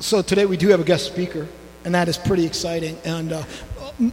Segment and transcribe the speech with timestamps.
[0.00, 1.46] So today we do have a guest speaker,
[1.84, 2.98] and that is pretty exciting.
[3.04, 3.44] And uh,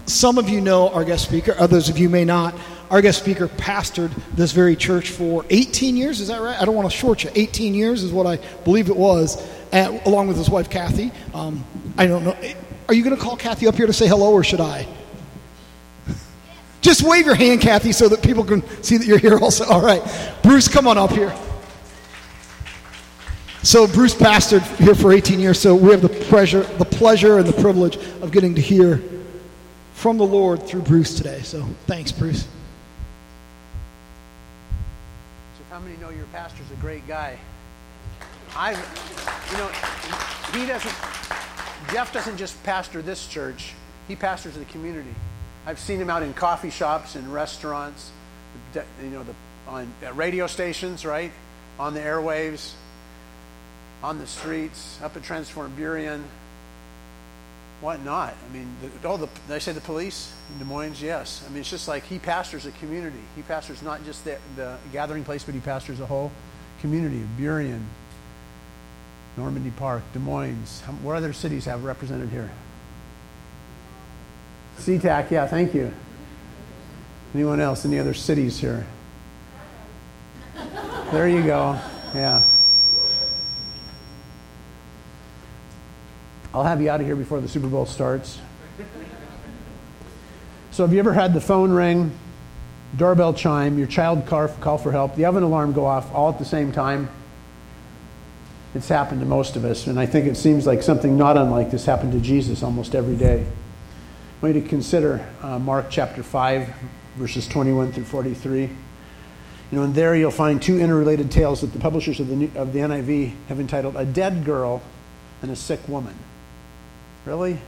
[0.06, 2.54] some of you know our guest speaker, others of you may not.
[2.92, 6.62] Our guest speaker pastored this very church for 18 years, is that right?
[6.62, 7.32] I don't want to short you.
[7.34, 11.12] 18 years is what I believe it was, and, along with his wife Kathy.
[11.34, 11.66] Um,
[11.98, 12.38] I don't know.
[12.88, 14.88] Are you going to call Kathy up here to say hello, or should I?
[16.82, 19.66] Just wave your hand, Kathy, so that people can see that you're here also.
[19.66, 20.02] All right.
[20.44, 21.34] Bruce, come on up here.
[23.64, 27.48] So Bruce pastored here for 18 years, so we have the pleasure, the pleasure and
[27.48, 29.04] the privilege of getting to hear
[29.94, 31.42] from the Lord through Bruce today.
[31.44, 32.48] So thanks, Bruce.
[35.58, 37.38] So how many know your pastor's a great guy?
[38.56, 39.68] I, you know,
[40.60, 40.96] he doesn't.
[41.92, 43.74] Jeff doesn't just pastor this church;
[44.08, 45.14] he pastors the community.
[45.68, 48.10] I've seen him out in coffee shops and restaurants,
[48.74, 49.36] you know, the,
[49.68, 51.32] on radio stations, right,
[51.80, 52.74] on the airwaves
[54.04, 56.24] on the streets, up at Transform Burien,
[57.82, 58.34] whatnot.
[58.50, 61.02] I mean, the, oh, the, did I say the police in Des Moines?
[61.02, 61.44] Yes.
[61.46, 63.22] I mean, it's just like he pastors a community.
[63.36, 66.32] He pastors not just the, the gathering place, but he pastors a whole
[66.80, 67.82] community of Burien,
[69.38, 70.82] Normandy Park, Des Moines.
[71.02, 72.52] What other cities have represented here?
[74.78, 75.94] SeaTac, yeah, thank you.
[77.34, 77.86] Anyone else?
[77.86, 78.86] Any other cities here?
[81.12, 81.80] There you go.
[82.14, 82.42] Yeah.
[86.54, 88.40] I'll have you out of here before the Super Bowl starts.
[90.72, 92.12] So, have you ever had the phone ring,
[92.98, 96.46] doorbell chime, your child call for help, the oven alarm go off all at the
[96.46, 97.10] same time?
[98.74, 101.72] It's happened to most of us, and I think it seems like something not unlike
[101.72, 103.42] this happened to Jesus almost every day.
[103.46, 106.74] I want you to consider uh, Mark chapter 5,
[107.18, 108.62] verses 21 through 43.
[108.62, 108.70] You
[109.72, 112.80] know, and there you'll find two interrelated tales that the publishers of the, of the
[112.80, 114.82] NIV have entitled A Dead Girl
[115.42, 116.16] and a Sick Woman.
[117.26, 117.60] Really?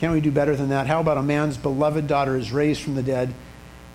[0.00, 0.86] Can't we do better than that?
[0.86, 3.32] How about a man's beloved daughter is raised from the dead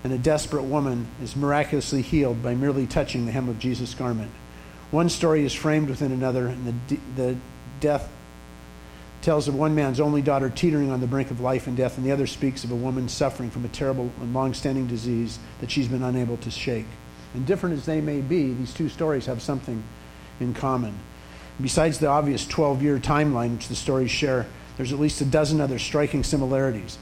[0.04, 4.32] and a desperate woman is miraculously healed by merely touching the hem of Jesus' garment?
[4.92, 7.38] One story is framed within another, and the, the
[7.80, 8.10] death
[9.22, 12.06] tells of one man's only daughter teetering on the brink of life and death, and
[12.06, 15.70] the other speaks of a woman suffering from a terrible and long standing disease that
[15.70, 16.88] she's been unable to shake.
[17.34, 19.84] And different as they may be, these two stories have something
[20.40, 20.98] in common.
[21.62, 24.46] Besides the obvious 12 year timeline which the stories share,
[24.78, 26.98] there's at least a dozen other striking similarities.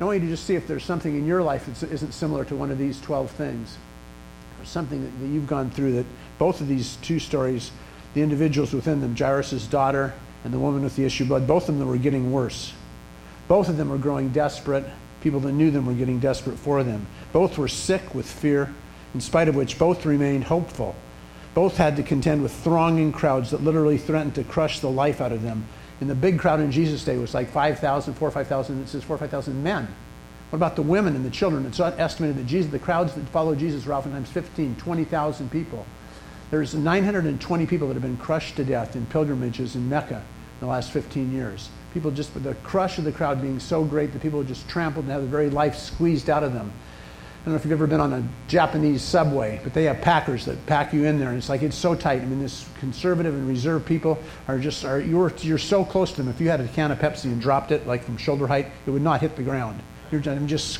[0.00, 2.44] I want you to just see if there's something in your life that isn't similar
[2.46, 3.78] to one of these 12 things,
[4.60, 6.06] or something that, that you've gone through that
[6.38, 7.70] both of these two stories,
[8.14, 10.12] the individuals within them, Jairus' daughter
[10.44, 12.72] and the woman with the issue of blood, both of them were getting worse.
[13.48, 14.84] Both of them were growing desperate.
[15.22, 17.06] People that knew them were getting desperate for them.
[17.32, 18.74] Both were sick with fear,
[19.14, 20.96] in spite of which both remained hopeful
[21.54, 25.32] both had to contend with thronging crowds that literally threatened to crush the life out
[25.32, 25.66] of them.
[26.00, 29.04] And the big crowd in Jesus' day was like 5,000, 4 or 5,000, it says
[29.04, 29.86] 4 or 5,000 men.
[30.50, 31.64] What about the women and the children?
[31.64, 35.86] It's estimated that Jesus, the crowds that followed Jesus were oftentimes 15, 20,000 people.
[36.50, 40.66] There's 920 people that have been crushed to death in pilgrimages in Mecca in the
[40.66, 41.70] last 15 years.
[41.94, 45.04] People just, the crush of the crowd being so great that people were just trampled
[45.04, 46.72] and have the very life squeezed out of them.
[47.42, 50.44] I don't know if you've ever been on a Japanese subway, but they have packers
[50.44, 52.22] that pack you in there, and it's like it's so tight.
[52.22, 54.16] I mean, this conservative and reserved people
[54.46, 56.28] are just are you're you're so close to them.
[56.28, 58.90] If you had a can of Pepsi and dropped it like from shoulder height, it
[58.90, 59.82] would not hit the ground.
[60.12, 60.78] You're just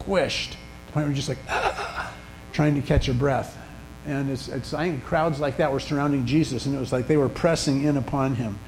[0.00, 0.50] squished.
[0.50, 0.56] To
[0.86, 1.38] the point where you're just like
[2.52, 3.56] trying to catch your breath.
[4.04, 7.06] And it's, it's I think crowds like that were surrounding Jesus, and it was like
[7.06, 8.58] they were pressing in upon him,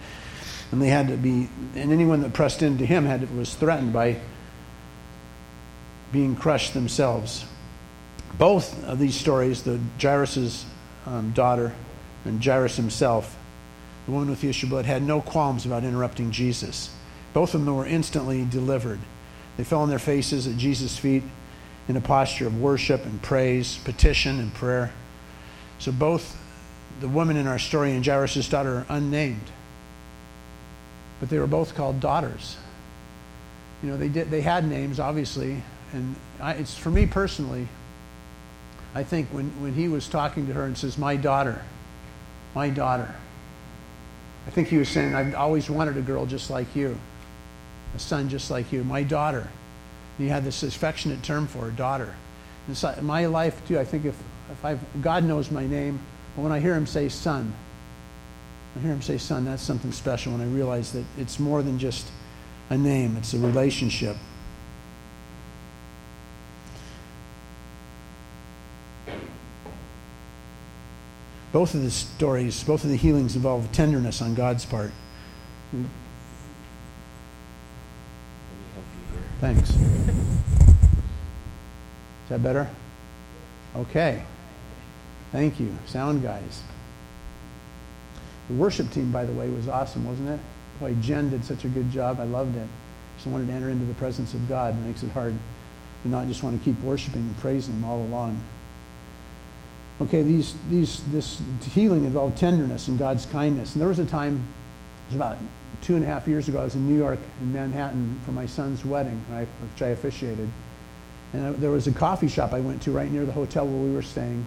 [0.71, 4.21] and they had to be, and anyone that pressed into him had was threatened by
[6.13, 7.45] being crushed themselves.
[8.39, 10.65] Both of these stories, the Jairus'
[11.07, 11.73] um, daughter
[12.25, 13.37] and Jairus himself,
[14.07, 16.91] the woman with the issue of blood, had no qualms about interrupting Jesus.
[17.33, 19.01] Both of them were instantly delivered.
[19.57, 21.23] They fell on their faces at Jesus' feet
[21.89, 24.93] in a posture of worship and praise, petition and prayer.
[25.79, 26.37] So both
[27.01, 29.51] the woman in our story and Jairus' daughter are unnamed.
[31.21, 32.57] But they were both called daughters.
[33.83, 35.63] You know, they, did, they had names, obviously,
[35.93, 37.69] and I, it's for me personally,
[38.95, 41.63] I think when, when he was talking to her and says, My daughter,
[42.55, 43.15] my daughter,
[44.47, 46.99] I think he was saying, I've always wanted a girl just like you,
[47.95, 49.41] a son just like you, my daughter.
[49.41, 52.15] And he had this affectionate term for her, daughter.
[52.69, 54.17] And so in my life, too, I think if,
[54.51, 56.01] if I've, God knows my name,
[56.35, 57.53] but when I hear him say son,
[58.77, 61.79] I hear him say son, that's something special when I realize that it's more than
[61.79, 62.09] just
[62.71, 64.17] a name, it's a relationship.
[71.57, 74.91] Both of the stories, both of the healings involve tenderness on God's part.
[79.41, 79.71] Thanks.
[79.71, 79.77] Is
[82.29, 82.69] that better?
[83.75, 84.23] Okay.
[85.33, 86.63] Thank you, sound guys.
[88.49, 90.41] The worship team, by the way, was awesome, wasn't it?
[90.79, 92.21] Boy, Jen did such a good job.
[92.21, 92.69] I loved it.
[93.17, 94.75] Just wanted to enter into the presence of God.
[94.75, 95.35] It makes it hard
[96.03, 98.43] to not just want to keep worshiping and praising Him all along.
[100.01, 101.41] Okay, these, these, this
[101.73, 103.75] healing involved tenderness and God's kindness.
[103.75, 105.39] And there was a time, it was about
[105.81, 108.45] two and a half years ago, I was in New York, in Manhattan, for my
[108.45, 110.51] son's wedding, which I officiated.
[111.33, 113.95] And there was a coffee shop I went to right near the hotel where we
[113.95, 114.45] were staying.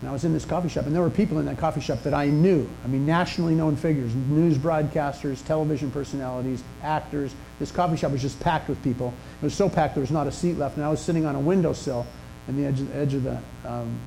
[0.00, 2.02] And I was in this coffee shop, and there were people in that coffee shop
[2.02, 2.68] that I knew.
[2.84, 7.34] I mean, nationally known figures, news broadcasters, television personalities, actors.
[7.58, 9.14] This coffee shop was just packed with people.
[9.40, 11.34] It was so packed there was not a seat left, and I was sitting on
[11.34, 12.06] a windowsill
[12.48, 13.98] in the edge, edge of the um,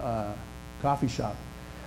[0.00, 0.32] uh,
[0.82, 1.36] coffee shop.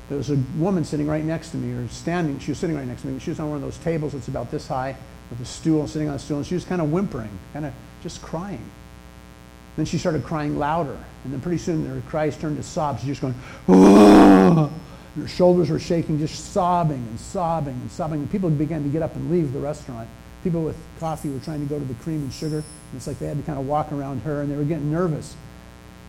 [0.09, 2.39] There was a woman sitting right next to me, or standing.
[2.39, 3.19] She was sitting right next to me.
[3.19, 4.95] She was on one of those tables that's about this high,
[5.29, 7.73] with a stool, sitting on a stool, and she was kind of whimpering, kind of
[8.01, 8.69] just crying.
[9.75, 10.97] Then she started crying louder.
[11.23, 12.99] And then pretty soon her cries turned to sobs.
[12.99, 13.33] She's just going,
[13.65, 14.69] Whoa!
[15.15, 18.21] her shoulders were shaking, just sobbing and sobbing and sobbing.
[18.21, 20.07] And people began to get up and leave the restaurant.
[20.43, 22.57] People with coffee were trying to go to the cream and sugar.
[22.57, 24.91] And it's like they had to kind of walk around her, and they were getting
[24.91, 25.35] nervous.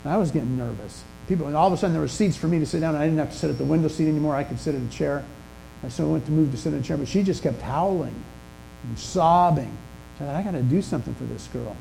[0.02, 1.04] And I was getting nervous.
[1.28, 2.94] People, and all of a sudden there were seats for me to sit down.
[2.94, 4.36] And I didn't have to sit at the window seat anymore.
[4.36, 5.24] I could sit in a chair.
[5.82, 7.60] And so I went to move to sit in a chair, but she just kept
[7.60, 8.14] howling
[8.84, 9.76] and sobbing.
[10.18, 11.76] So I thought, I got to do something for this girl.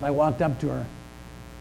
[0.00, 0.86] So I walked up to her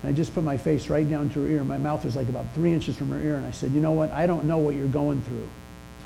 [0.01, 1.63] and I just put my face right down to her ear.
[1.63, 3.36] My mouth was like about three inches from her ear.
[3.36, 4.12] And I said, You know what?
[4.12, 5.48] I don't know what you're going through.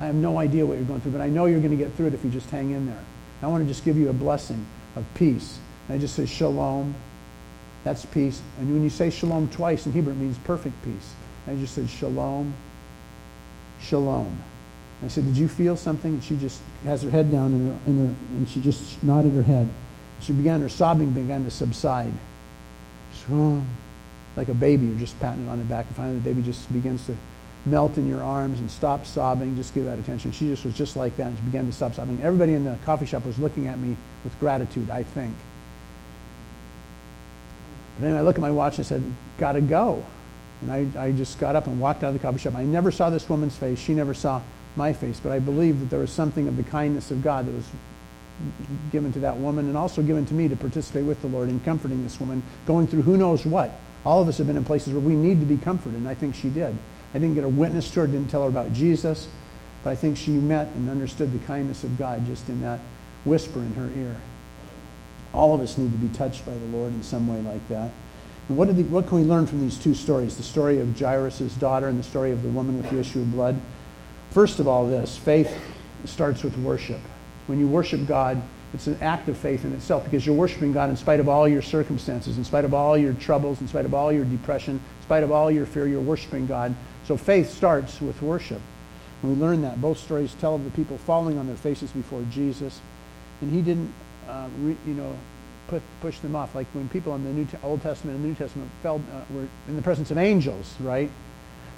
[0.00, 1.94] I have no idea what you're going through, but I know you're going to get
[1.94, 3.04] through it if you just hang in there.
[3.42, 4.66] I want to just give you a blessing
[4.96, 5.58] of peace.
[5.88, 6.94] And I just say, Shalom.
[7.84, 8.40] That's peace.
[8.58, 11.14] And when you say shalom twice in Hebrew, it means perfect peace.
[11.46, 12.54] And I just said, Shalom.
[13.80, 14.38] Shalom.
[15.04, 16.14] I said, Did you feel something?
[16.14, 19.32] And she just has her head down in her, in her, and she just nodded
[19.32, 19.68] her head.
[20.20, 22.12] She began, her sobbing began to subside.
[23.26, 23.66] Shalom
[24.36, 26.72] like a baby, you're just patting it on the back, and finally the baby just
[26.72, 27.16] begins to
[27.66, 29.54] melt in your arms and stop sobbing.
[29.56, 30.32] Just give that attention.
[30.32, 32.20] She just was just like that, and she began to stop sobbing.
[32.22, 35.34] Everybody in the coffee shop was looking at me with gratitude, I think.
[37.98, 39.02] But then I looked at my watch and I said,
[39.38, 40.04] Gotta go.
[40.62, 42.54] And I, I just got up and walked out of the coffee shop.
[42.54, 43.78] I never saw this woman's face.
[43.78, 44.40] She never saw
[44.76, 45.20] my face.
[45.20, 47.68] But I believe that there was something of the kindness of God that was
[48.90, 51.60] given to that woman and also given to me to participate with the Lord in
[51.60, 53.72] comforting this woman going through who knows what.
[54.04, 56.14] All of us have been in places where we need to be comforted, and I
[56.14, 56.76] think she did.
[57.14, 59.28] I didn't get a witness to her, didn't tell her about Jesus,
[59.84, 62.80] but I think she met and understood the kindness of God just in that
[63.24, 64.16] whisper in her ear.
[65.32, 67.90] All of us need to be touched by the Lord in some way like that.
[68.48, 70.36] And what, the, what can we learn from these two stories?
[70.36, 73.32] The story of Jairus' daughter and the story of the woman with the issue of
[73.32, 73.60] blood.
[74.30, 75.54] First of all, this faith
[76.04, 77.00] starts with worship.
[77.46, 78.42] When you worship God,
[78.74, 81.46] it's an act of faith in itself because you're worshiping God in spite of all
[81.46, 85.02] your circumstances, in spite of all your troubles, in spite of all your depression, in
[85.04, 86.74] spite of all your fear, you're worshiping God.
[87.04, 88.60] So faith starts with worship.
[89.22, 89.80] And we learn that.
[89.80, 92.80] Both stories tell of the people falling on their faces before Jesus.
[93.40, 93.92] And he didn't,
[94.28, 95.16] uh, re, you know,
[96.00, 96.54] push them off.
[96.54, 99.76] Like when people in the New Old Testament and New Testament fell, uh, were in
[99.76, 101.10] the presence of angels, right?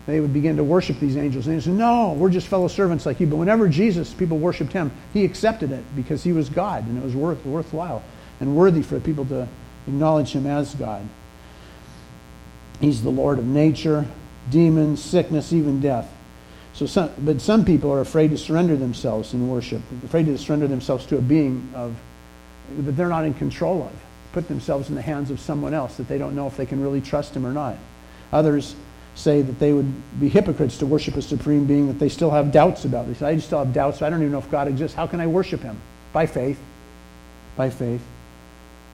[0.07, 1.47] they would begin to worship these angels.
[1.47, 3.27] And they said, No, we're just fellow servants like you.
[3.27, 7.05] But whenever Jesus, people worshiped him, he accepted it because he was God and it
[7.05, 8.03] was worth, worthwhile
[8.41, 9.49] and worthy for people to
[9.87, 11.07] acknowledge him as God.
[12.81, 14.07] He's the Lord of nature,
[14.51, 16.13] demons, sickness, even death.
[16.75, 20.67] So some, but some people are afraid to surrender themselves in worship, afraid to surrender
[20.67, 21.95] themselves to a being of,
[22.79, 23.93] that they're not in control of,
[24.33, 26.83] put themselves in the hands of someone else that they don't know if they can
[26.83, 27.77] really trust him or not.
[28.33, 28.75] Others
[29.15, 32.51] say that they would be hypocrites to worship a supreme being that they still have
[32.51, 33.07] doubts about.
[33.07, 34.03] They say, I still have doubts.
[34.03, 34.97] I don't even know if God exists.
[34.97, 35.79] How can I worship him?
[36.13, 36.59] By faith.
[37.57, 38.03] By faith.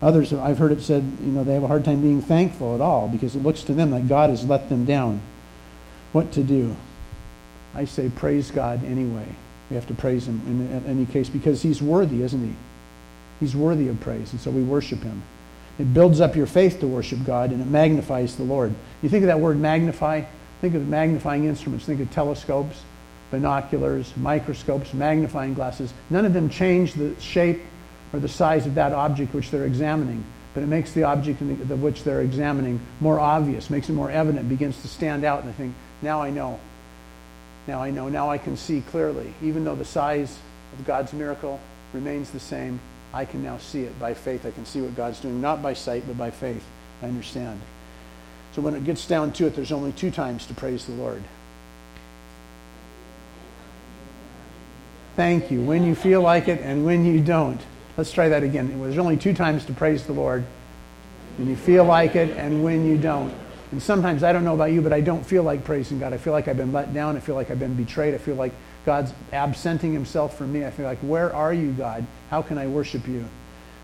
[0.03, 2.81] Others, I've heard it said, you know, they have a hard time being thankful at
[2.81, 5.21] all because it looks to them like God has let them down.
[6.13, 6.75] What to do?
[7.75, 9.27] I say, praise God anyway.
[9.69, 12.55] We have to praise him in any case because he's worthy, isn't he?
[13.41, 15.23] He's worthy of praise, and so we worship him.
[15.81, 18.75] It builds up your faith to worship God and it magnifies the Lord.
[19.03, 20.25] You think of that word magnify,
[20.61, 22.83] think of magnifying instruments, think of telescopes,
[23.31, 25.95] binoculars, microscopes, magnifying glasses.
[26.11, 27.63] None of them change the shape
[28.13, 31.83] or the size of that object which they're examining, but it makes the object of
[31.83, 35.53] which they're examining more obvious, makes it more evident, begins to stand out, and I
[35.55, 36.61] think, now I know.
[37.67, 38.11] Now I know.
[38.11, 39.33] Now I can see clearly.
[39.43, 40.39] Even though the size
[40.79, 41.59] of God's miracle
[41.95, 42.81] remains the same,
[43.13, 44.47] I can now see it by faith.
[44.47, 46.65] I can see what God's doing, not by sight, but by faith.
[47.03, 47.61] I understand.
[48.55, 51.23] So when it gets down to it, there's only two times to praise the Lord.
[55.17, 55.61] Thank you.
[55.61, 57.61] When you feel like it and when you don't.
[57.97, 58.81] Let's try that again.
[58.81, 60.45] There's only two times to praise the Lord.
[61.37, 63.35] When you feel like it and when you don't.
[63.73, 66.13] And sometimes, I don't know about you, but I don't feel like praising God.
[66.13, 67.17] I feel like I've been let down.
[67.17, 68.15] I feel like I've been betrayed.
[68.15, 68.53] I feel like
[68.85, 70.65] God's absenting himself from me.
[70.65, 72.05] I feel like, where are you, God?
[72.31, 73.25] How can I worship you?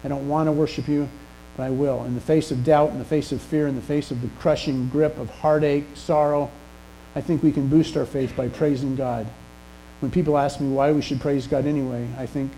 [0.05, 1.09] I don't want to worship you,
[1.57, 2.05] but I will.
[2.05, 4.29] In the face of doubt, in the face of fear, in the face of the
[4.39, 6.49] crushing grip of heartache, sorrow,
[7.17, 9.27] I think we can boost our faith by praising God.
[9.99, 12.53] When people ask me why we should praise God anyway, I think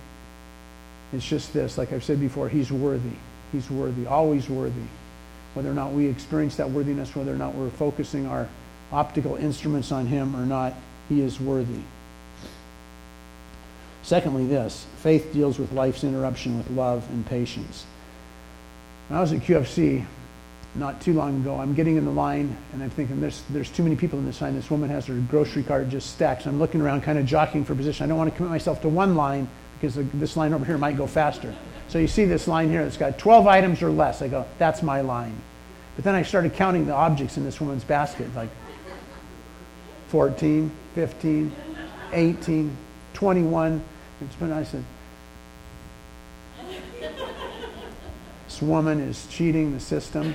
[1.14, 1.78] it's just this.
[1.78, 3.16] Like I've said before, He's worthy.
[3.50, 4.88] He's worthy, always worthy.
[5.54, 8.46] Whether or not we experience that worthiness, whether or not we're focusing our
[8.92, 10.74] optical instruments on Him or not,
[11.08, 11.80] He is worthy.
[14.08, 17.84] Secondly, this faith deals with life's interruption with love and patience.
[19.08, 20.02] When I was at QFC
[20.74, 23.82] not too long ago, I'm getting in the line and I'm thinking, there's, there's too
[23.82, 24.54] many people in this line.
[24.54, 26.44] This woman has her grocery cart just stacked.
[26.44, 28.02] So I'm looking around, kind of jockeying for position.
[28.02, 29.46] I don't want to commit myself to one line
[29.78, 31.54] because this line over here might go faster.
[31.88, 34.22] So you see this line here that's got 12 items or less.
[34.22, 35.38] I go, that's my line.
[35.96, 38.48] But then I started counting the objects in this woman's basket, like
[40.06, 41.52] 14, 15,
[42.14, 42.76] 18,
[43.12, 43.84] 21.
[44.20, 44.84] It's I said,
[48.46, 50.34] this woman is cheating the system.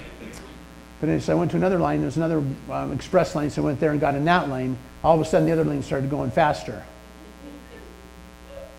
[1.02, 3.82] But as I went to another line, there's another um, express lane, so I went
[3.82, 4.78] there and got in that lane.
[5.04, 6.82] All of a sudden, the other lane started going faster.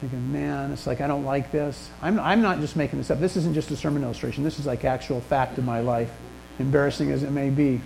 [0.01, 1.91] Thinking, man, it's like I don't like this.
[2.01, 3.21] I'm, I'm not just making this up.
[3.21, 4.43] This isn't just a sermon illustration.
[4.43, 6.11] This is like actual fact of my life,
[6.59, 7.83] embarrassing as it may be.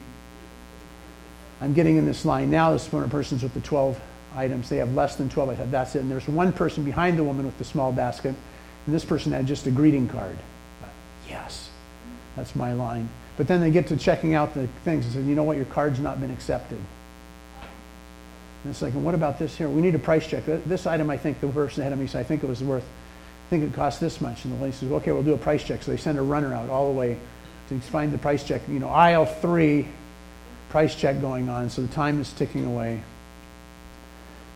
[1.61, 2.73] I'm getting in this line now.
[2.73, 4.01] This one person's with the 12
[4.35, 4.69] items.
[4.69, 5.51] They have less than 12.
[5.51, 6.01] I said, that's it.
[6.01, 8.35] And there's one person behind the woman with the small basket,
[8.87, 10.37] and this person had just a greeting card.
[11.29, 11.71] Yes,
[12.37, 13.09] that's my line.
[13.37, 15.67] But then they get to checking out the things and say, you know what, your
[15.67, 16.79] card's not been accepted.
[18.65, 19.69] And it's like, and what about this here?
[19.69, 20.45] We need a price check.
[20.45, 22.83] This item, I think the person ahead of me said, I think it was worth,
[22.83, 24.45] I think it cost this much.
[24.45, 25.83] And the lady says, okay, we'll do a price check.
[25.83, 27.17] So they send a runner out all the way
[27.69, 28.63] to find the price check.
[28.69, 29.87] You know, aisle three,
[30.71, 31.71] price check going on.
[31.71, 33.03] So the time is ticking away.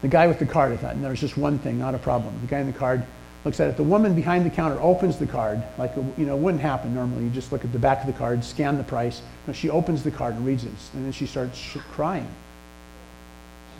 [0.03, 2.35] The guy with the card, I thought, and there's just one thing, not a problem.
[2.41, 3.05] The guy in the card
[3.45, 3.77] looks at it.
[3.77, 7.25] The woman behind the counter opens the card, like, you know, it wouldn't happen normally.
[7.25, 9.23] You just look at the back of the card, scan the price.
[9.47, 12.27] No, she opens the card and reads it, and then she starts crying.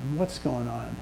[0.01, 0.95] And what's going on?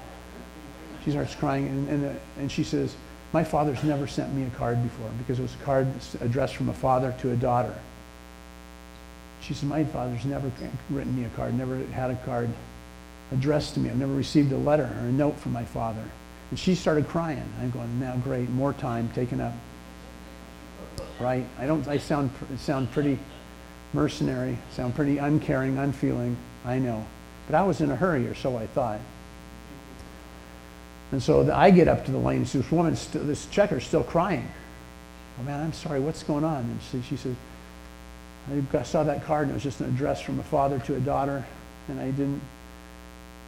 [1.05, 2.95] She starts crying, and, and, and she says,
[3.31, 5.87] My father's never sent me a card before because it was a card
[6.21, 7.75] addressed from a father to a daughter.
[9.41, 10.51] She said, My father's never
[10.89, 12.49] written me a card, never had a card
[13.31, 13.89] addressed to me.
[13.89, 16.03] I've never received a letter or a note from my father.
[16.49, 17.43] And she started crying.
[17.61, 19.53] I'm going, now great, more time taken up.
[21.19, 21.45] Right?
[21.59, 21.87] I don't.
[21.87, 23.17] I sound sound pretty
[23.93, 24.57] mercenary.
[24.71, 26.35] Sound pretty uncaring, unfeeling.
[26.65, 27.05] I know,
[27.47, 28.99] but I was in a hurry, or so I thought.
[31.11, 32.37] And so I get up to the lane.
[32.37, 34.49] And this woman, st- this checker's still crying.
[35.39, 35.99] Oh man, I'm sorry.
[35.99, 36.63] What's going on?
[36.63, 37.35] And she, she said,
[38.73, 40.99] I saw that card, and it was just an address from a father to a
[40.99, 41.45] daughter,
[41.87, 42.41] and I didn't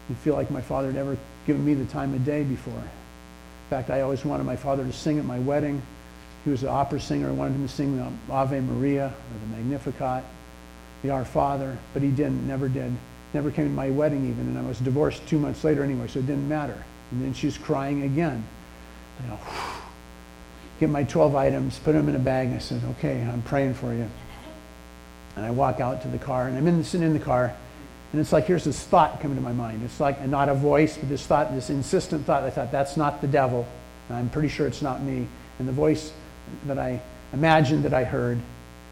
[0.09, 1.17] I feel like my father had ever
[1.47, 2.73] given me the time of day before.
[2.73, 5.81] In fact, I always wanted my father to sing at my wedding.
[6.43, 7.29] He was an opera singer.
[7.29, 10.23] I wanted him to sing the Ave Maria or the Magnificat,
[11.01, 12.91] the Our Father, but he didn't, never did.
[13.33, 16.19] Never came to my wedding even, and I was divorced two months later anyway, so
[16.19, 16.83] it didn't matter.
[17.11, 18.45] And then she's crying again.
[19.21, 19.39] You know,
[20.79, 22.47] get my 12 items, put them in a bag.
[22.47, 24.07] And I said, okay, I'm praying for you.
[25.35, 27.55] And I walk out to the car, and I'm in, sitting in the car,
[28.13, 29.81] and it's like, here's this thought coming to my mind.
[29.83, 32.43] It's like not a voice, but this thought, this insistent thought.
[32.43, 33.67] I thought, that's not the devil.
[34.07, 35.27] I'm pretty sure it's not me.
[35.57, 36.13] And the voice
[36.67, 37.01] that I
[37.33, 38.37] imagined that I heard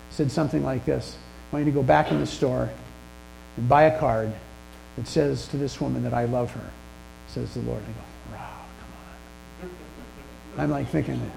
[0.09, 1.15] said something like this
[1.51, 2.67] I want you to go back in the store
[3.57, 4.33] and buy a card
[4.95, 6.69] that says to this woman that I love her,
[7.27, 7.81] says the Lord.
[7.83, 8.49] I go, wow,
[9.59, 9.69] come
[10.57, 10.63] on.
[10.63, 11.31] I'm like thinking,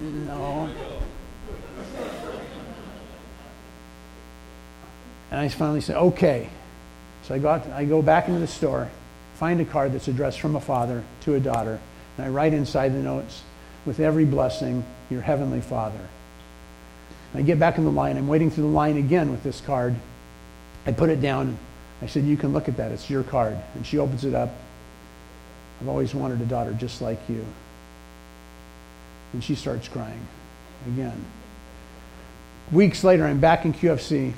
[0.00, 0.70] no.
[5.30, 6.48] And I finally said, okay.
[7.22, 8.88] So I, I go back into the store,
[9.34, 11.80] find a card that's addressed from a father to a daughter,
[12.16, 13.42] and I write inside the notes,
[13.84, 16.00] with every blessing, your heavenly Father.
[17.32, 18.16] And I get back in the line.
[18.16, 19.94] I'm waiting through the line again with this card.
[20.86, 21.56] I put it down.
[22.02, 22.92] I said, You can look at that.
[22.92, 23.56] It's your card.
[23.74, 24.50] And she opens it up.
[25.80, 27.44] I've always wanted a daughter just like you.
[29.32, 30.26] And she starts crying
[30.86, 31.24] again.
[32.72, 34.32] Weeks later, I'm back in QFC.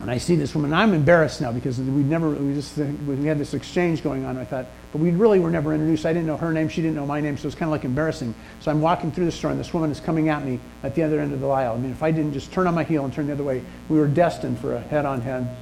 [0.00, 0.72] And I see this woman.
[0.72, 4.36] I'm embarrassed now because we never, we just, we had this exchange going on.
[4.36, 6.04] I thought, but we really were never introduced.
[6.04, 6.68] I didn't know her name.
[6.68, 7.38] She didn't know my name.
[7.38, 8.34] So it's kind of like embarrassing.
[8.60, 11.02] So I'm walking through the store and this woman is coming at me at the
[11.04, 11.74] other end of the aisle.
[11.74, 13.62] I mean, if I didn't just turn on my heel and turn the other way,
[13.88, 15.56] we were destined for a head on head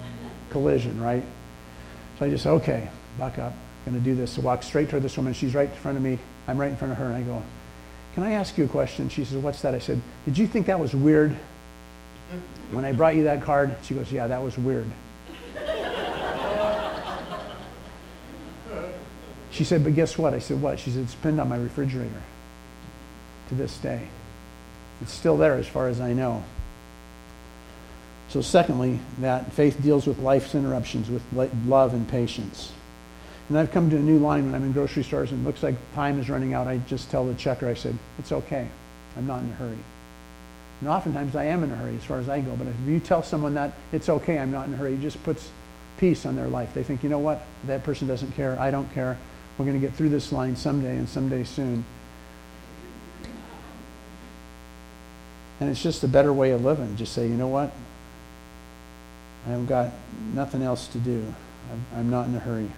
[0.51, 1.25] collision, right?
[2.19, 3.53] So I just okay, buck up.
[3.87, 4.33] I'm going to do this.
[4.33, 5.35] So walk straight toward this woman.
[5.35, 6.19] She's right in front of me.
[6.47, 7.43] I'm right in front of her, and I go,
[8.15, 9.09] Can I ask you a question?
[9.09, 9.75] She says, What's that?
[9.75, 11.37] I said, Did you think that was weird
[12.73, 13.77] when I brought you that card?
[13.83, 14.87] She goes, Yeah, that was weird.
[19.51, 20.35] She said, But guess what?
[20.35, 20.79] I said, What?
[20.81, 22.23] She said, It's pinned on my refrigerator
[23.49, 24.09] to this day.
[25.03, 26.43] It's still there as far as I know.
[28.29, 31.23] So, secondly, that faith deals with life's interruptions with
[31.67, 32.73] love and patience.
[33.49, 35.63] And I've come to a new line when I'm in grocery stores and it looks
[35.63, 36.67] like time is running out.
[36.67, 38.67] I just tell the checker, I said, It's okay.
[39.19, 39.79] I'm not in a hurry.
[40.83, 42.57] And oftentimes I am in a hurry as far as I go.
[42.57, 45.23] But if you tell someone that it's okay, I'm not in a hurry, it just
[45.23, 45.49] puts
[45.97, 46.75] peace on their life.
[46.75, 47.47] They think, you know what?
[47.69, 48.59] That person doesn't care.
[48.59, 49.17] I don't care.
[49.57, 51.85] We're going to get through this line someday and someday soon.
[55.61, 56.97] And it's just a better way of living.
[56.97, 57.71] Just say, you know what?
[59.49, 59.93] I've got
[60.35, 61.25] nothing else to do.
[61.95, 62.69] I'm not in a hurry.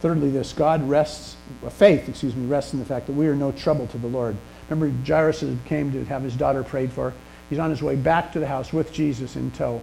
[0.00, 1.36] Thirdly, this God rests,
[1.70, 4.36] faith, excuse me, rests in the fact that we are no trouble to the Lord.
[4.68, 7.12] Remember, Jairus came to have his daughter prayed for.
[7.52, 9.82] He's on his way back to the house with Jesus in tow.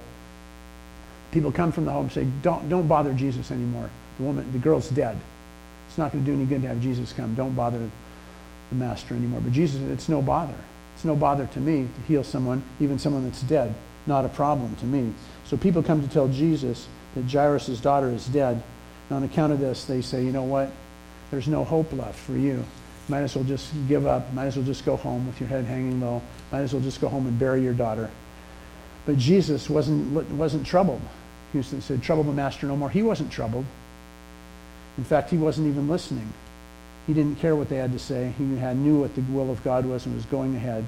[1.31, 3.91] People come from the home and say, don't, don't bother Jesus anymore.
[4.17, 5.15] The woman, the girl's dead.
[5.87, 7.35] It's not going to do any good to have Jesus come.
[7.35, 9.41] Don't bother the master anymore.
[9.41, 10.55] But Jesus, it's no bother.
[10.95, 13.71] It's no bother to me to heal someone, even someone that's dead.
[14.07, 15.13] Not a problem to me.
[15.45, 18.63] So people come to tell Jesus that Jairus' daughter is dead.
[19.11, 20.71] And on account of this, they say, you know what?
[21.29, 22.65] There's no hope left for you.
[23.09, 24.31] Might as well just give up.
[24.33, 26.21] Might as well just go home with your head hanging low.
[26.51, 28.09] Might as well just go home and bury your daughter.
[29.05, 31.01] But Jesus wasn't, wasn't troubled.
[31.51, 32.89] He said, Trouble the master no more.
[32.89, 33.65] He wasn't troubled.
[34.97, 36.31] In fact, he wasn't even listening.
[37.07, 38.33] He didn't care what they had to say.
[38.37, 40.85] He had, knew what the will of God was and was going ahead.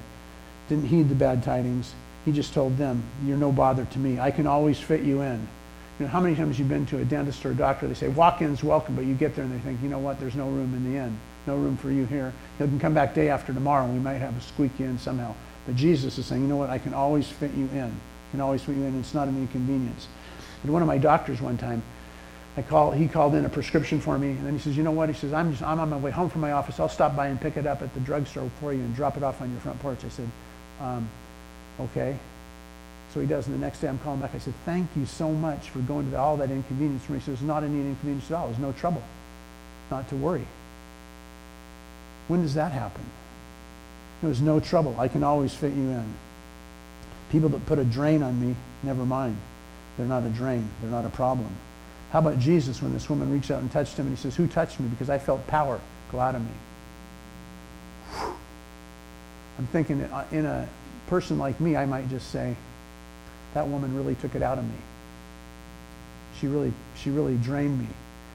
[0.69, 1.93] Didn't heed the bad tidings.
[2.25, 4.19] He just told them, You're no bother to me.
[4.19, 5.47] I can always fit you in.
[6.00, 8.07] You know, how many times you've been to a dentist or a doctor, they say,
[8.07, 10.74] walk-in's welcome, but you get there and they think, you know what, there's no room
[10.74, 11.17] in the inn.
[11.45, 12.33] No room for you here.
[12.60, 15.36] You can come back day after tomorrow and we might have a squeak in somehow.
[15.65, 17.86] But Jesus is saying, you know what, I can always fit you in.
[17.86, 18.99] I can always fit you in.
[18.99, 20.08] It's not an inconvenience.
[20.63, 21.84] But one of my doctors one time,
[22.58, 24.91] I call, he called in a prescription for me, and then he says, you know
[24.91, 25.08] what?
[25.08, 26.80] He says, I'm, just, I'm on my way home from my office.
[26.80, 29.23] I'll stop by and pick it up at the drugstore for you and drop it
[29.23, 29.99] off on your front porch.
[30.04, 30.30] I said,
[30.82, 31.10] um,
[31.80, 32.17] okay.
[33.13, 34.34] So he does, and the next day I'm calling back.
[34.34, 37.19] I said, thank you so much for going to all that inconvenience for me.
[37.19, 38.47] He says, not any inconvenience at all.
[38.47, 39.04] There's no trouble.
[39.89, 40.47] Not to worry.
[42.30, 43.04] When does that happen?
[44.21, 44.95] There's no trouble.
[44.97, 46.13] I can always fit you in.
[47.32, 49.36] People that put a drain on me, never mind.
[49.97, 50.69] They're not a drain.
[50.82, 51.50] They're not a problem.
[52.12, 54.47] How about Jesus when this woman reached out and touched him and he says, Who
[54.47, 54.88] touched me?
[54.88, 55.80] Because I felt power
[56.12, 56.52] go out of me.
[59.58, 60.67] I'm thinking uh, in a
[61.08, 62.56] person like me, I might just say,
[63.53, 64.77] that woman really took it out of me.
[66.39, 67.87] She really, she really drained me.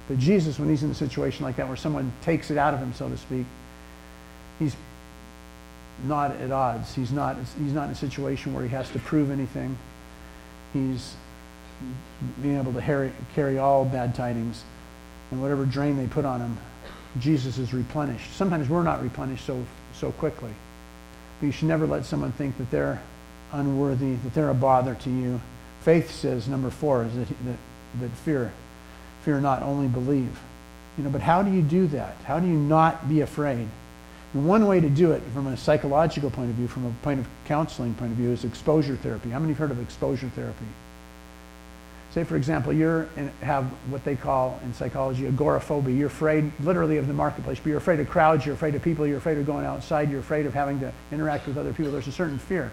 [0.09, 2.81] But Jesus, when he's in a situation like that where someone takes it out of
[2.81, 3.44] him, so to speak,
[4.59, 4.76] he's
[6.05, 6.94] not at odds.
[6.94, 9.76] He's not, he's not in a situation where he has to prove anything.
[10.72, 11.14] He's
[12.42, 14.64] being able to carry, all bad tidings
[15.31, 16.57] and whatever drain they put on him,
[17.18, 18.33] Jesus is replenished.
[18.35, 20.52] Sometimes we're not replenished so, so quickly.
[21.40, 23.02] But you should never let someone think that they're
[23.53, 25.41] unworthy, that they're a bother to you.
[25.83, 27.57] Faith says, number four, is that, that,
[28.01, 28.53] that fear,
[29.23, 30.39] fear not, only believe.
[30.99, 32.17] You know, but how do you do that?
[32.25, 33.69] How do you not be afraid?
[34.35, 37.21] And one way to do it from a psychological point of view, from a point
[37.21, 39.31] of counseling point of view, is exposure therapy.
[39.31, 40.67] How many have heard of exposure therapy?
[42.13, 43.07] Say, for example, you
[43.43, 45.95] have what they call in psychology agoraphobia.
[45.95, 49.07] You're afraid literally of the marketplace, but you're afraid of crowds, you're afraid of people,
[49.07, 51.93] you're afraid of going outside, you're afraid of having to interact with other people.
[51.93, 52.73] There's a certain fear.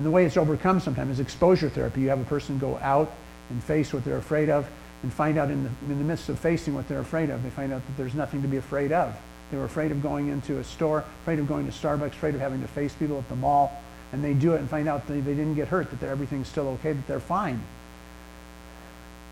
[0.00, 2.00] And the way it's overcome sometimes is exposure therapy.
[2.00, 3.12] You have a person go out
[3.50, 4.66] and face what they're afraid of
[5.02, 7.50] and find out in the, in the midst of facing what they're afraid of, they
[7.50, 9.14] find out that there's nothing to be afraid of.
[9.50, 12.40] They were afraid of going into a store, afraid of going to Starbucks, afraid of
[12.40, 13.78] having to face people at the mall,
[14.14, 16.68] and they do it and find out that they didn't get hurt, that everything's still
[16.68, 17.62] okay, that they're fine.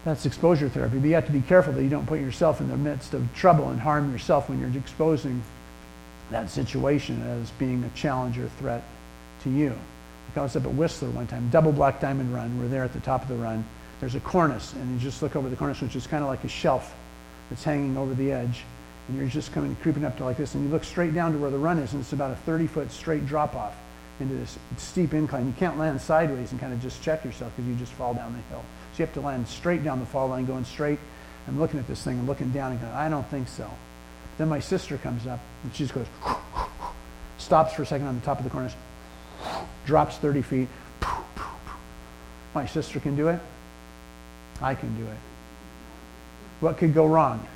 [0.05, 0.99] That's exposure therapy.
[0.99, 3.27] But you have to be careful that you don't put yourself in the midst of
[3.35, 5.43] trouble and harm yourself when you're exposing
[6.31, 8.85] that situation as being a challenge or threat
[9.45, 9.75] to you.
[10.37, 12.61] I was up at Whistler one time, double black diamond run.
[12.61, 13.65] We're there at the top of the run.
[14.01, 16.45] There's a cornice, and you just look over the cornice, which is kind of like
[16.45, 16.95] a shelf
[17.51, 18.65] that's hanging over the edge.
[19.09, 21.39] And you're just coming, creeping up to like this, and you look straight down to
[21.39, 23.75] where the run is, and it's about a 30 foot straight drop off
[24.21, 25.47] into this steep incline.
[25.47, 28.33] You can't land sideways and kind of just check yourself because you just fall down
[28.33, 28.65] the hill.
[28.93, 30.99] So you have to land straight down the fall line, going straight.
[31.47, 33.71] I'm looking at this thing and looking down and going, I don't think so.
[34.37, 36.07] Then my sister comes up and she just goes,
[37.39, 38.75] stops for a second on the top of the cornice,
[39.87, 40.69] drops 30 feet.
[42.55, 43.41] My sister can do it.
[44.61, 45.19] I can do it.
[46.61, 47.47] What could go wrong?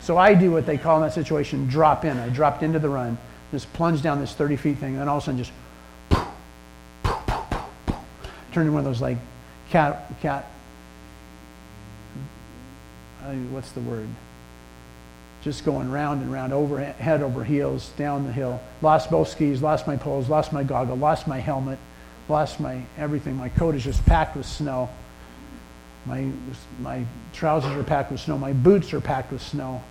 [0.00, 2.16] So I do what they call in that situation drop in.
[2.18, 3.18] I dropped into the run,
[3.50, 5.52] just plunged down this 30 feet thing, and then all of a sudden just
[8.52, 9.18] turned into one of those like
[9.70, 10.50] cat, cat,
[13.50, 14.08] what's the word?
[15.42, 18.60] Just going round and round, over head over heels, down the hill.
[18.82, 21.78] Lost both skis, lost my poles, lost my goggle, lost my helmet,
[22.28, 23.36] lost my everything.
[23.36, 24.88] My coat is just packed with snow.
[26.06, 26.28] My,
[26.80, 28.38] my trousers are packed with snow.
[28.38, 29.82] My boots are packed with snow.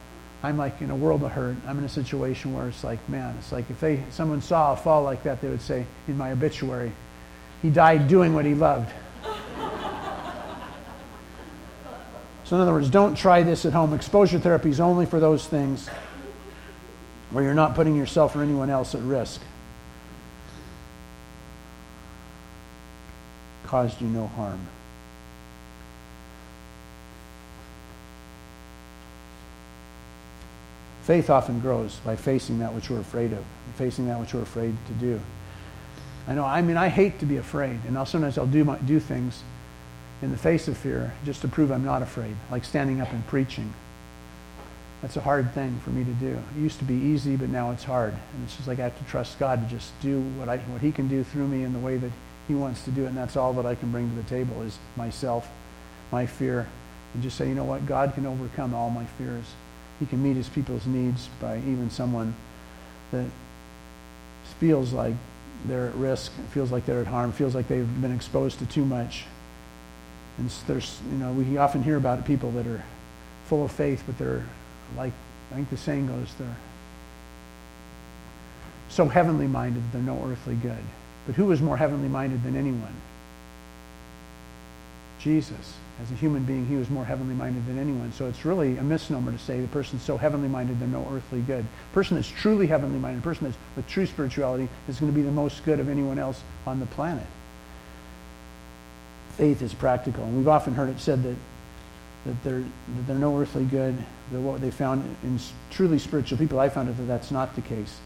[0.43, 1.55] I'm like in a world of hurt.
[1.65, 4.75] I'm in a situation where it's like, man, it's like if they, someone saw a
[4.75, 6.91] fall like that, they would say in my obituary,
[7.61, 8.91] he died doing what he loved.
[12.47, 13.93] So, in other words, don't try this at home.
[13.93, 15.89] Exposure therapy is only for those things
[17.31, 19.41] where you're not putting yourself or anyone else at risk.
[23.65, 24.65] Caused you no harm.
[31.03, 33.43] Faith often grows by facing that which we're afraid of,
[33.75, 35.19] facing that which we're afraid to do.
[36.29, 38.77] I know, I mean, I hate to be afraid, and I'll, sometimes I'll do, my,
[38.77, 39.43] do things
[40.21, 43.25] in the face of fear just to prove I'm not afraid, like standing up and
[43.27, 43.73] preaching.
[45.01, 46.39] That's a hard thing for me to do.
[46.55, 48.13] It used to be easy, but now it's hard.
[48.13, 50.81] And it's just like I have to trust God to just do what, I, what
[50.81, 52.11] He can do through me in the way that
[52.47, 53.07] He wants to do it.
[53.07, 55.47] And that's all that I can bring to the table is myself,
[56.11, 56.67] my fear,
[57.13, 57.85] and just say, you know what?
[57.85, 59.45] God can overcome all my fears.
[59.99, 62.35] He can meet his people's needs by even someone
[63.11, 63.25] that
[64.59, 65.13] feels like
[65.65, 68.85] they're at risk, feels like they're at harm, feels like they've been exposed to too
[68.85, 69.25] much.
[70.37, 72.83] And there's, you know, we often hear about people that are
[73.47, 74.45] full of faith, but they're
[74.95, 75.13] like,
[75.51, 76.55] I think the saying goes, they're
[78.89, 80.83] so heavenly minded they're no earthly good.
[81.25, 82.93] But who is more heavenly minded than anyone?
[85.19, 88.11] Jesus as a human being, he was more heavenly minded than anyone.
[88.11, 91.41] So it's really a misnomer to say the person's so heavenly minded they're no earthly
[91.41, 91.63] good.
[91.63, 95.15] The person that's truly heavenly minded, the person that's with true spirituality, is going to
[95.15, 97.25] be the most good of anyone else on the planet.
[99.37, 100.23] Faith is practical.
[100.23, 101.35] And we've often heard it said that,
[102.25, 103.95] that, they're, that they're no earthly good.
[104.31, 107.61] That what they found in truly spiritual people, I found it that that's not the
[107.61, 107.99] case.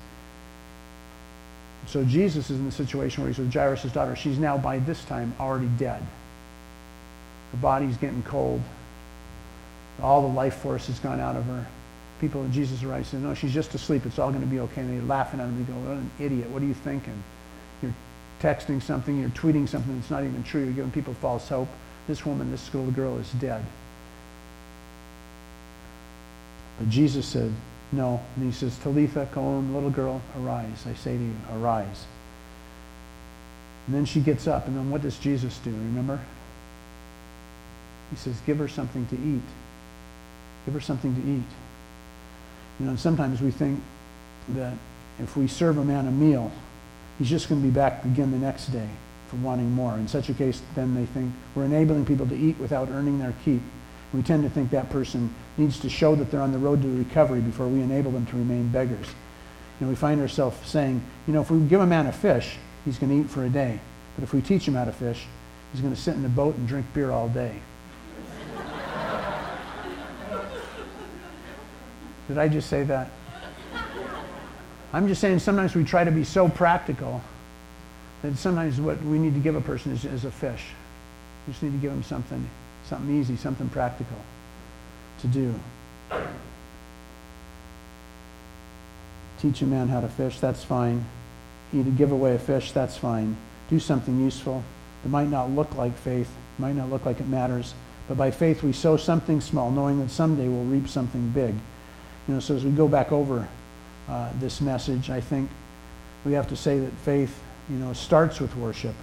[1.88, 4.16] So Jesus is in the situation where he's with Jairus' daughter.
[4.16, 6.02] She's now, by this time, already dead.
[7.54, 8.62] Her body's getting cold.
[10.02, 11.66] All the life force has gone out of her.
[12.20, 14.06] People in Jesus arrive say, no, she's just asleep.
[14.06, 14.82] It's all going to be okay.
[14.82, 15.66] And they're laughing at him.
[15.66, 16.50] They go, what an idiot.
[16.50, 17.24] What are you thinking?
[17.82, 17.94] You're
[18.42, 19.20] texting something.
[19.20, 20.64] You're tweeting something that's not even true.
[20.64, 21.70] You're giving people false hope.
[22.08, 23.64] This woman, this little girl is dead.
[26.80, 27.52] But Jesus said,
[27.92, 28.20] no.
[28.36, 30.86] And he says, Talitha, koum, little girl, arise.
[30.88, 32.06] I say to you, arise.
[33.86, 34.68] And then she gets up.
[34.68, 35.70] And then what does Jesus do?
[35.70, 36.20] Remember?
[38.10, 39.42] He says, give her something to eat.
[40.66, 41.48] Give her something to eat.
[42.80, 43.80] You know, sometimes we think
[44.50, 44.74] that
[45.20, 46.52] if we serve a man a meal,
[47.22, 48.90] he's just going to be back again the next day
[49.28, 49.94] for wanting more.
[49.94, 53.36] In such a case, then they think we're enabling people to eat without earning their
[53.46, 53.62] keep.
[54.12, 56.88] We tend to think that person needs to show that they're on the road to
[56.88, 59.06] recovery before we enable them to remain beggars.
[59.80, 62.98] And we find ourselves saying, you know, if we give a man a fish, he's
[62.98, 63.80] going to eat for a day.
[64.16, 65.28] But if we teach him how to fish,
[65.74, 67.54] he's going to sit in a boat and drink beer all day.
[72.28, 73.12] Did I just say that?
[74.94, 77.22] I'm just saying sometimes we try to be so practical
[78.22, 80.64] that sometimes what we need to give a person is, is a fish.
[81.48, 82.48] We just need to give them something,
[82.86, 84.18] something easy, something practical
[85.22, 85.54] to do.
[89.40, 91.06] Teach a man how to fish, that's fine.
[91.72, 93.38] You to give away a fish, that's fine.
[93.70, 94.62] Do something useful.
[95.06, 97.74] It might not look like faith, it might not look like it matters,
[98.10, 101.56] but by faith we sow something small, knowing that someday we'll reap something big.
[102.28, 103.48] You know, so as we go back over
[104.12, 105.50] uh, this message, I think
[106.26, 108.94] we have to say that faith, you know, starts with worship.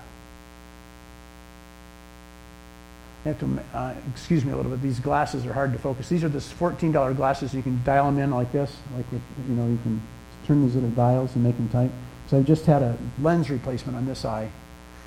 [3.25, 6.11] You have to, uh, excuse me a little bit, these glasses are hard to focus.
[6.11, 7.55] These are the $14 glasses.
[7.55, 10.01] You can dial them in like this, like with, you know, you can
[10.47, 11.91] turn these little dials and make them tight.
[12.29, 14.51] So I just had a lens replacement on this eye.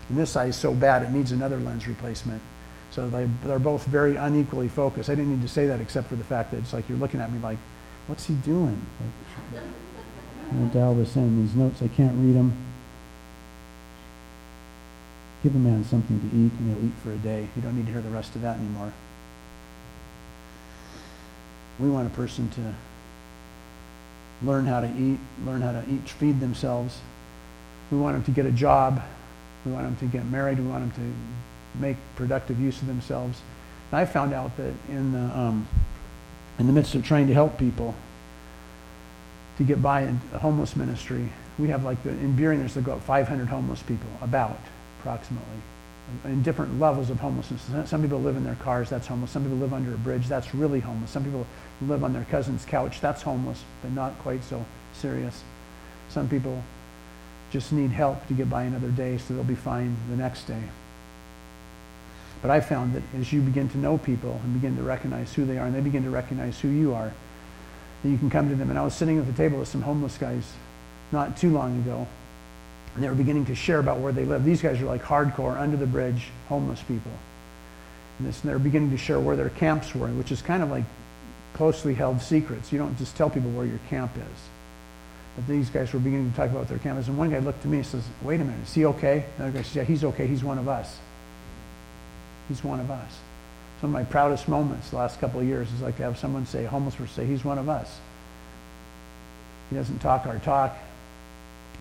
[0.10, 2.42] And this eye is so bad it needs another lens replacement.
[2.90, 5.12] So they, they're both very unequally focused.
[5.12, 7.22] I didn't need to say that except for the fact that it's like you're looking
[7.22, 7.60] at me like,
[8.08, 8.82] What's he doing?
[9.54, 9.64] Like,
[10.74, 11.46] Dial this in.
[11.46, 12.54] These notes, I can't read them.
[15.44, 17.48] Give a man something to eat, and he'll eat for a day.
[17.56, 18.94] You don't need to hear the rest of that anymore.
[21.80, 22.74] We want a person to
[24.46, 27.00] learn how to eat, learn how to eat, feed themselves.
[27.90, 29.02] We want them to get a job.
[29.66, 30.60] We want them to get married.
[30.60, 33.42] We want them to make productive use of themselves.
[33.92, 35.68] And I found out that in the um,
[36.60, 37.96] in the midst of trying to help people
[39.58, 43.48] to get by in homeless ministry, we have like the, in Burien, there's about 500
[43.48, 44.60] homeless people, about
[45.00, 45.46] approximately,
[46.26, 47.90] in different levels of homelessness.
[47.90, 49.32] Some people live in their cars, that's homeless.
[49.32, 51.12] Some people live under a bridge, that's really homeless.
[51.12, 51.46] Some people
[51.82, 55.44] live on their cousin's couch, that's homeless, but not quite so serious.
[56.10, 56.64] Some people
[57.52, 60.64] just need help to get by another day so they'll be fine the next day.
[62.42, 65.46] But I found that as you begin to know people and begin to recognize who
[65.46, 67.14] they are and they begin to recognize who you are,
[68.04, 68.70] that you can come to them.
[68.70, 70.44] And I was sitting at the table with some homeless guys
[71.12, 72.08] not too long ago,
[72.96, 74.44] and they were beginning to share about where they live.
[74.44, 77.12] These guys are like hardcore, under the bridge, homeless people.
[78.20, 80.70] And, this, and they're beginning to share where their camps were, which is kind of
[80.70, 80.84] like
[81.54, 82.72] closely held secrets.
[82.72, 84.40] You don't just tell people where your camp is.
[85.36, 87.06] But these guys were beginning to talk about their camp.
[87.08, 89.26] And one guy looked to me and says, wait a minute, is he okay?
[89.38, 90.28] Another guy says, yeah, he's okay.
[90.28, 90.98] He's one of us.
[92.50, 93.18] He's one of us.
[93.82, 96.46] Some of my proudest moments the last couple of years is like to have someone
[96.46, 98.00] say, homeless person say, he's one of us.
[99.72, 100.78] He doesn't talk our talk,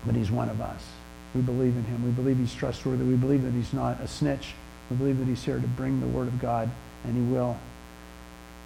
[0.03, 0.83] but he's one of us.
[1.35, 2.03] We believe in him.
[2.03, 3.03] We believe he's trustworthy.
[3.03, 4.55] We believe that he's not a snitch.
[4.89, 6.71] We believe that he's here to bring the word of God,
[7.05, 7.55] and he will.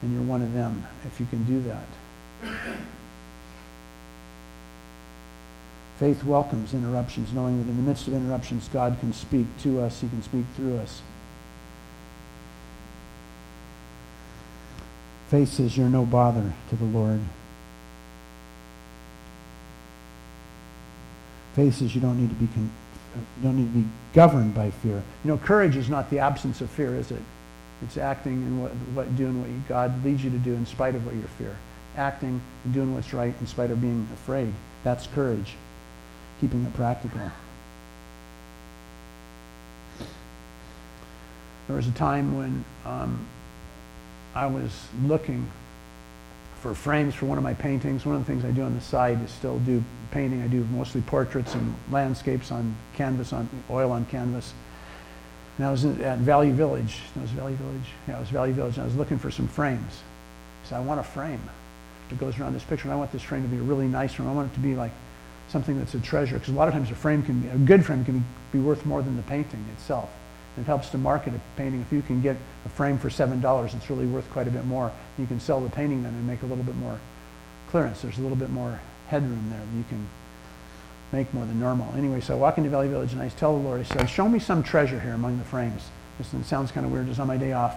[0.01, 2.55] And you're one of them if you can do that.
[5.99, 9.99] Faith welcomes interruptions, knowing that in the midst of interruptions, God can speak to us,
[9.99, 11.01] he can speak through us.
[15.29, 17.19] Says you're no bother to the Lord.
[21.55, 22.71] Faces, you don't need to be con-
[23.43, 25.01] don't need to be governed by fear.
[25.23, 27.21] You know, courage is not the absence of fear, is it?
[27.81, 31.05] It's acting and what, what doing what God leads you to do in spite of
[31.05, 31.55] what you fear.
[31.97, 34.53] Acting and doing what's right in spite of being afraid.
[34.83, 35.55] That's courage.
[36.39, 37.19] Keeping it practical.
[41.67, 43.25] There was a time when um,
[44.35, 45.49] I was looking
[46.61, 48.05] for frames for one of my paintings.
[48.05, 50.41] One of the things I do on the side is still do painting.
[50.41, 54.53] I do mostly portraits and landscapes on canvas, on oil on canvas.
[55.57, 56.99] And I was in, at Value Village.
[57.15, 57.87] That was Value Village?
[58.09, 58.73] Yeah, it was Value Village.
[58.75, 60.01] And I was looking for some frames.
[60.65, 61.41] So I want a frame
[62.09, 62.85] that goes around this picture.
[62.85, 64.27] And I want this frame to be a really nice frame.
[64.27, 64.91] I want it to be like
[65.47, 66.39] something that's a treasure.
[66.39, 68.85] Because a lot of times a frame can be, a good frame can be worth
[68.85, 70.09] more than the painting itself.
[70.57, 71.81] It helps to market a painting.
[71.81, 74.91] If you can get a frame for $7, it's really worth quite a bit more.
[75.17, 76.99] You can sell the painting then and make a little bit more
[77.69, 78.01] clearance.
[78.01, 80.07] There's a little bit more headroom there you can
[81.11, 81.93] make more than normal.
[81.95, 84.27] Anyway, so I walk into Value Village and I tell the Lord, I said, show
[84.27, 85.83] me some treasure here among the frames.
[86.17, 87.75] This sounds kind of weird, It's on my day off.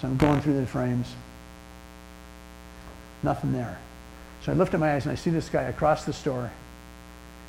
[0.00, 1.12] So I'm going through the frames.
[3.22, 3.78] Nothing there.
[4.44, 6.50] So I lift up my eyes and I see this guy across the store.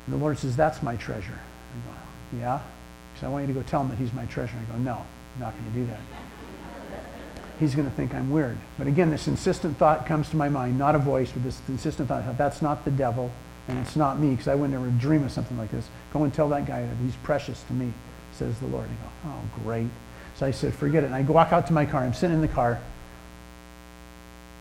[0.06, 1.38] And the Lord says, that's my treasure.
[1.38, 2.60] I go, yeah?
[3.20, 4.54] Said, I want you to go tell him that he's my treasure.
[4.56, 6.00] I go, no, I'm not going to do that.
[7.58, 8.56] He's going to think I'm weird.
[8.78, 12.08] But again, this insistent thought comes to my mind, not a voice, but this insistent
[12.08, 13.30] thought, that's not the devil,
[13.68, 15.86] and it's not me, because I would never dream of something like this.
[16.14, 17.92] Go and tell that guy that he's precious to me,
[18.32, 18.86] says the Lord.
[18.86, 19.88] I go, oh, great.
[20.36, 21.08] So I said, forget it.
[21.08, 22.02] And I walk out to my car.
[22.02, 22.80] I'm sitting in the car.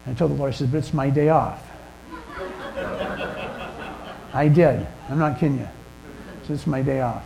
[0.05, 1.65] And I told the Lord, I said, but it's my day off.
[4.33, 4.85] I did.
[5.09, 5.69] I'm not kidding you.
[6.45, 7.23] So it's my day off.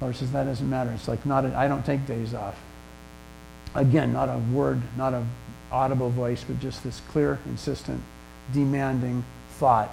[0.00, 0.90] Lord says, that doesn't matter.
[0.92, 2.58] It's like not, I don't take days off.
[3.74, 5.24] Again, not a word, not a
[5.70, 8.00] audible voice, but just this clear, insistent,
[8.52, 9.90] demanding thought.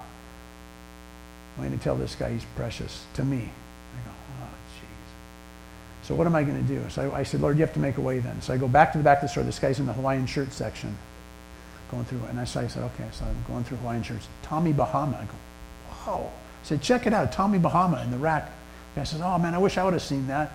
[1.56, 3.36] I'm going to tell this guy he's precious to me.
[3.38, 6.06] I go, oh, jeez.
[6.06, 6.82] So what am I going to do?
[6.88, 8.40] So I, I, said, Lord, you have to make a way then.
[8.42, 9.42] So I go back to the back of the store.
[9.42, 10.96] This guy's in the Hawaiian shirt section,
[11.90, 12.22] going through.
[12.28, 13.08] And I, so I said, okay.
[13.12, 14.28] So I'm going through Hawaiian shirts.
[14.42, 15.16] Tommy Bahama.
[15.16, 16.30] I go, wow.
[16.62, 17.32] I said, check it out.
[17.32, 18.50] Tommy Bahama in the rack.
[18.98, 20.50] Guy says, oh, man, I wish I would have seen that.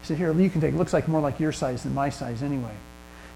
[0.00, 0.76] He said, Here, you can take it.
[0.76, 2.70] looks like more like your size than my size anyway.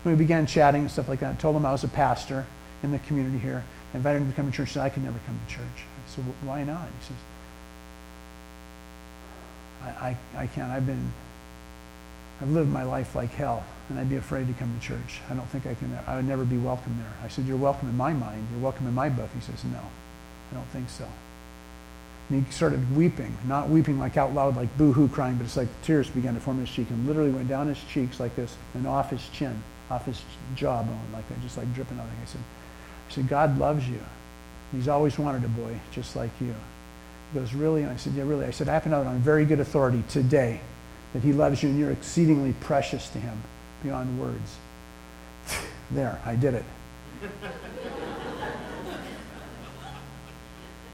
[0.05, 1.33] And we began chatting and stuff like that.
[1.33, 2.47] I told him I was a pastor
[2.85, 3.65] in the community here.
[3.93, 4.69] I invited him to come to church.
[4.69, 5.65] He said, I could never come to church.
[5.75, 6.87] I said, Why not?
[7.01, 7.17] He says,
[9.83, 10.71] I, I, I can't.
[10.71, 11.13] I've been,
[12.41, 15.21] I've lived my life like hell, and I'd be afraid to come to church.
[15.31, 17.13] I don't think I can, I would never be welcome there.
[17.25, 18.47] I said, You're welcome in my mind.
[18.53, 19.31] You're welcome in my book.
[19.35, 19.81] He says, No,
[20.53, 21.09] I don't think so.
[22.29, 25.69] And he started weeping, not weeping like out loud, like boo-hoo crying, but it's like
[25.83, 28.57] tears began to form in his cheek and literally went down his cheeks like this
[28.75, 30.23] and off his chin, off his
[30.55, 32.07] jawbone like that, just like dripping out.
[32.07, 32.41] I said,
[33.09, 34.01] I said, God loves you.
[34.73, 36.55] He's always wanted a boy just like you.
[37.33, 37.83] He goes, really?
[37.83, 38.47] And I said, yeah, really.
[38.47, 40.61] I said, I happen to on very good authority today
[41.13, 43.37] that he loves you and you're exceedingly precious to him
[43.83, 44.57] beyond words.
[45.91, 46.65] there, I did it.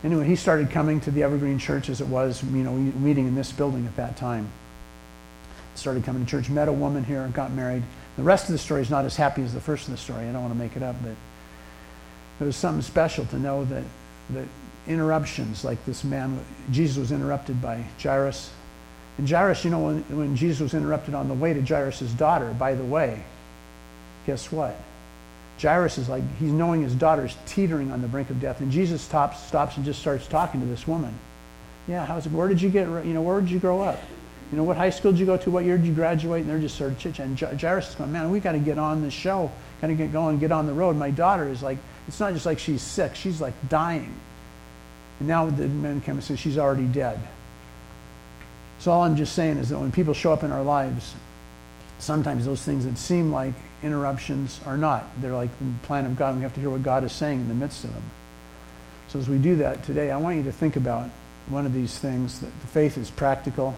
[0.05, 3.35] Anyway, he started coming to the Evergreen Church as it was, you know, meeting in
[3.35, 4.49] this building at that time.
[5.75, 7.83] Started coming to church, met a woman here, got married.
[8.17, 10.27] The rest of the story is not as happy as the first of the story.
[10.27, 11.15] I don't want to make it up, but
[12.41, 13.85] It was something special to know that,
[14.31, 14.47] that
[14.87, 16.39] interruptions, like this man,
[16.71, 18.51] Jesus was interrupted by Jairus.
[19.19, 22.55] And Jairus, you know, when, when Jesus was interrupted on the way to Jairus' daughter,
[22.57, 23.23] by the way,
[24.27, 24.77] guess what?
[25.61, 28.61] Jairus is like, he's knowing his daughter's teetering on the brink of death.
[28.61, 31.13] And Jesus stops, stops and just starts talking to this woman.
[31.89, 33.99] Yeah, how's it, where did you get, you know, where did you grow up?
[34.53, 35.51] You know, what high school did you go to?
[35.51, 36.43] What year did you graduate?
[36.43, 37.37] And they're just sort of chit chatting.
[37.37, 40.39] Jairus is going, man, we got to get on the show, got to get going,
[40.39, 40.97] get on the road.
[40.97, 44.15] My daughter is like, it's not just like she's sick, she's like dying.
[45.19, 47.19] And now the man come and say she's already dead.
[48.79, 51.15] So all I'm just saying is that when people show up in our lives,
[51.99, 55.05] sometimes those things that seem like interruptions are not.
[55.21, 57.49] They're like the plan of God, we have to hear what God is saying in
[57.49, 58.03] the midst of them.
[59.09, 61.09] So as we do that today, I want you to think about
[61.49, 63.75] one of these things that the faith is practical.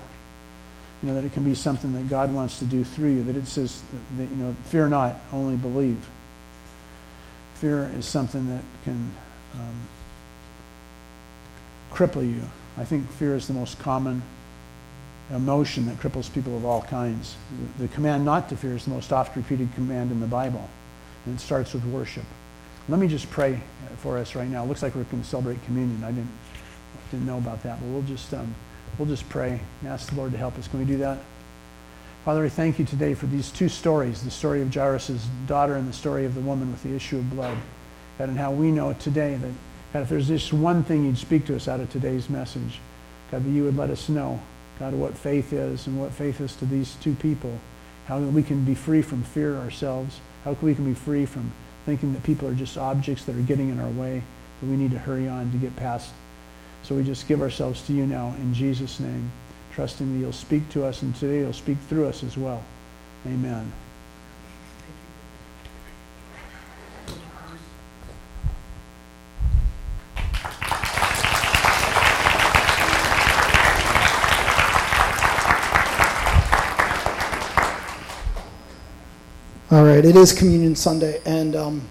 [1.03, 3.37] You know, that it can be something that God wants to do through you, that
[3.37, 3.81] it says
[4.19, 5.97] that, you know, fear not, only believe.
[7.55, 9.11] Fear is something that can
[9.55, 9.81] um,
[11.91, 12.43] cripple you.
[12.77, 14.23] I think fear is the most common
[15.35, 17.37] emotion that cripples people of all kinds.
[17.79, 20.69] The command not to fear is the most oft repeated command in the Bible,
[21.25, 22.25] and it starts with worship.
[22.89, 23.61] Let me just pray
[23.99, 24.65] for us right now.
[24.65, 26.03] It looks like we're going to celebrate communion.
[26.03, 26.31] I didn't,
[27.11, 28.55] didn't know about that, but we'll just, um,
[28.99, 30.67] we'll just pray and ask the Lord to help us.
[30.67, 31.19] Can we do that?
[32.25, 35.89] Father, I thank you today for these two stories the story of Jairus' daughter and
[35.89, 37.57] the story of the woman with the issue of blood.
[38.19, 39.51] God, and how we know today that,
[39.93, 42.81] God, if there's just one thing you'd speak to us out of today's message,
[43.31, 44.41] God, that you would let us know
[44.81, 47.61] God, what faith is and what faith is to these two people.
[48.07, 50.21] How we can be free from fear ourselves.
[50.45, 51.53] How we can be free from
[51.85, 54.23] thinking that people are just objects that are getting in our way,
[54.61, 56.13] that we need to hurry on to get past.
[56.83, 59.31] So we just give ourselves to you now in Jesus' name,
[59.75, 62.65] trusting that you'll speak to us, and today you'll speak through us as well.
[63.27, 63.71] Amen.
[79.73, 81.83] All right, it is Communion Sunday, and um,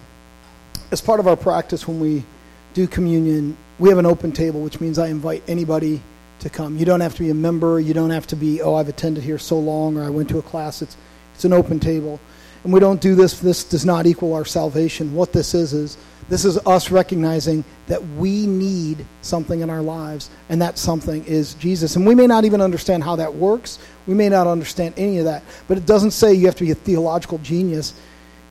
[0.92, 2.26] as part of our practice when we
[2.74, 6.02] do communion, we have an open table, which means I invite anybody
[6.40, 6.76] to come.
[6.76, 7.80] You don't have to be a member.
[7.80, 10.40] You don't have to be, oh, I've attended here so long, or I went to
[10.40, 10.82] a class.
[10.82, 10.98] It's
[11.34, 12.20] it's an open table,
[12.66, 13.40] and we don't do this.
[13.40, 15.16] This does not equal our salvation.
[15.16, 20.30] What this is is this is us recognizing that we need something in our lives,
[20.50, 21.96] and that something is Jesus.
[21.96, 23.80] And we may not even understand how that works.
[24.10, 25.44] We may not understand any of that.
[25.68, 27.94] But it doesn't say you have to be a theological genius.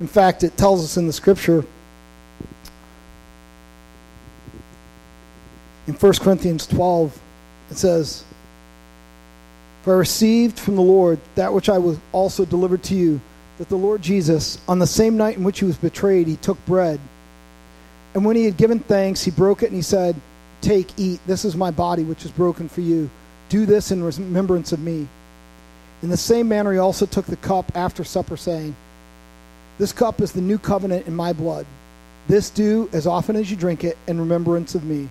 [0.01, 1.65] In fact, it tells us in the scripture
[5.89, 7.21] in 1 Corinthians 12,
[7.73, 8.23] it says,
[9.83, 13.21] For I received from the Lord that which I was also delivered to you,
[13.57, 16.65] that the Lord Jesus, on the same night in which he was betrayed, he took
[16.67, 17.01] bread.
[18.15, 20.15] And when he had given thanks, he broke it and he said,
[20.61, 21.21] Take, eat.
[21.27, 23.11] This is my body, which is broken for you.
[23.49, 25.09] Do this in remembrance of me.
[26.03, 28.75] In the same manner, he also took the cup after supper, saying,
[29.79, 31.67] This cup is the new covenant in my blood.
[32.29, 35.09] This do as often as you drink it in remembrance of me.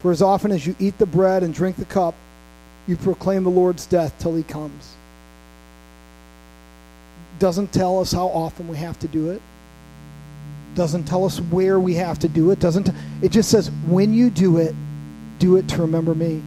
[0.00, 2.14] For as often as you eat the bread and drink the cup,
[2.86, 4.94] you proclaim the Lord's death till he comes.
[7.38, 9.40] Doesn't tell us how often we have to do it
[10.74, 12.90] doesn't tell us where we have to do it doesn't
[13.22, 14.74] it just says when you do it
[15.38, 16.42] do it to remember me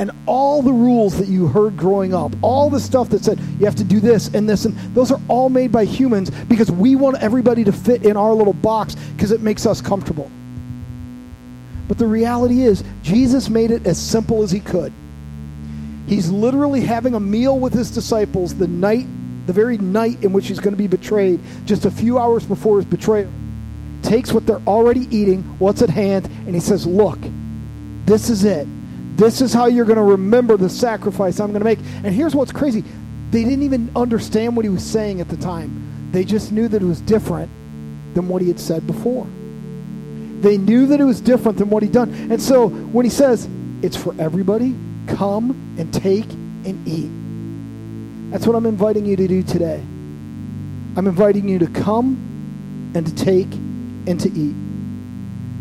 [0.00, 3.66] and all the rules that you heard growing up all the stuff that said you
[3.66, 6.96] have to do this and this and those are all made by humans because we
[6.96, 10.30] want everybody to fit in our little box because it makes us comfortable.
[11.86, 14.92] But the reality is jesus made it as simple as he could.
[16.06, 19.06] He's literally having a meal with his disciples the night
[19.46, 22.76] the very night in which he's going to be betrayed, just a few hours before
[22.76, 23.30] his betrayal,
[24.02, 27.18] takes what they're already eating, what's at hand, and he says, Look,
[28.06, 28.68] this is it.
[29.20, 31.78] This is how you're going to remember the sacrifice I'm going to make.
[31.78, 32.82] And here's what's crazy
[33.30, 36.80] they didn't even understand what he was saying at the time, they just knew that
[36.80, 37.50] it was different
[38.14, 39.26] than what he had said before.
[40.40, 42.12] They knew that it was different than what he'd done.
[42.30, 43.46] And so when he says,
[43.82, 44.74] It's for everybody,
[45.06, 46.24] come and take
[46.64, 47.10] and eat.
[48.32, 49.80] That's what I'm inviting you to do today.
[50.96, 54.56] I'm inviting you to come and to take and to eat.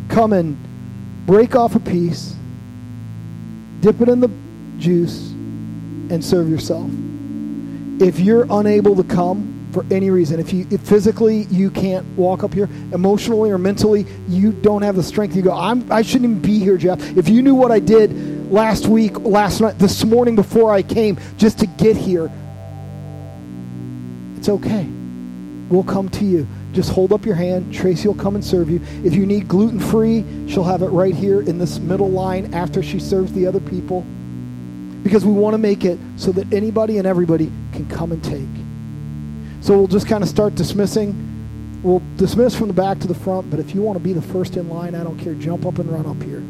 [0.08, 0.58] Come and
[1.26, 2.36] break off a piece,
[3.82, 4.30] dip it in the
[4.78, 5.32] juice,
[6.12, 6.90] and serve yourself.
[8.02, 12.44] If you're unable to come for any reason, if you if physically you can't walk
[12.44, 16.32] up here, emotionally or mentally you don't have the strength, you go, I'm, I shouldn't
[16.32, 17.02] even be here, Jeff.
[17.18, 21.20] If you knew what I did last week, last night, this morning before I came,
[21.38, 22.32] just to get here,
[24.38, 24.88] it's okay.
[25.70, 26.48] We'll come to you.
[26.74, 27.74] Just hold up your hand.
[27.74, 28.80] Tracy will come and serve you.
[29.04, 32.84] If you need gluten free, she'll have it right here in this middle line after
[32.84, 34.06] she serves the other people.
[35.04, 38.48] Because we want to make it so that anybody and everybody can come and take.
[39.62, 41.80] So we'll just kind of start dismissing.
[41.82, 44.22] We'll dismiss from the back to the front, but if you want to be the
[44.22, 45.34] first in line, I don't care.
[45.34, 46.42] Jump up and run up here.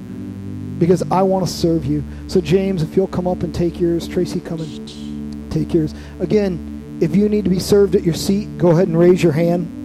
[0.79, 2.03] Because I want to serve you.
[2.27, 5.93] So, James, if you'll come up and take yours, Tracy, come and take yours.
[6.19, 9.31] Again, if you need to be served at your seat, go ahead and raise your
[9.31, 9.78] hand,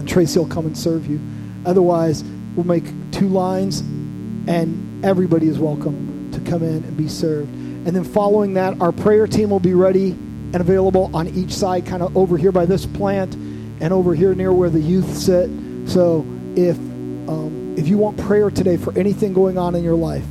[0.00, 1.20] and Tracy will come and serve you.
[1.64, 2.24] Otherwise,
[2.56, 7.50] we'll make two lines, and everybody is welcome to come in and be served.
[7.50, 10.10] And then, following that, our prayer team will be ready
[10.52, 13.34] and available on each side, kind of over here by this plant
[13.80, 15.48] and over here near where the youth sit.
[15.86, 16.26] So
[16.56, 20.24] if um, if you want prayer today for anything going on in your life,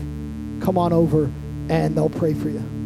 [0.61, 1.32] come on over
[1.70, 2.79] and they'll pray for you.